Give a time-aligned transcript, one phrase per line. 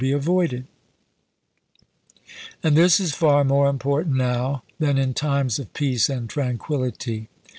[0.01, 0.65] be avoided;
[2.63, 7.29] and this is far more important now than in times of peace and tranquillity.